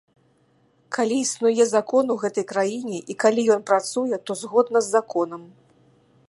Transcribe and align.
Калі 0.95 1.17
існуе 1.23 1.63
закон 1.73 2.05
у 2.13 2.15
гэтай 2.23 2.45
краіне, 2.53 2.97
і 3.15 3.17
калі 3.25 3.41
ён 3.57 3.61
працуе, 3.69 4.15
то 4.31 4.41
згодна 4.41 4.77
з 4.87 4.95
законам. 4.97 5.41